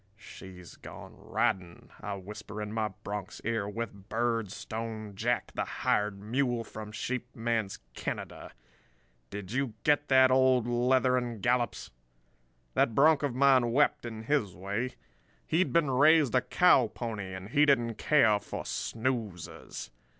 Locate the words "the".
5.53-5.63